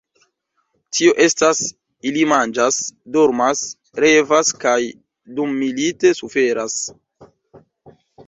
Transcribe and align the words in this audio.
Tio 0.99 1.11
estas, 1.25 1.59
ili 2.11 2.23
manĝas, 2.31 2.79
dormas, 3.17 3.61
revas… 4.05 4.53
kaj 4.65 4.79
dummilite 5.41 6.15
suferas. 6.21 6.79